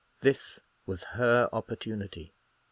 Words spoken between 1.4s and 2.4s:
opportunity.